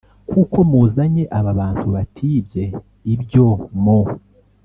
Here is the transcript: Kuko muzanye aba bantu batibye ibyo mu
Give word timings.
Kuko 0.29 0.57
muzanye 0.69 1.23
aba 1.37 1.51
bantu 1.59 1.85
batibye 1.95 2.63
ibyo 3.13 3.47
mu 3.83 3.99